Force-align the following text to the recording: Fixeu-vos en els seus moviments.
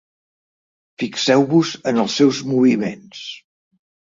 Fixeu-vos 1.03 1.75
en 1.93 2.01
els 2.05 2.17
seus 2.23 2.41
moviments. 2.55 3.23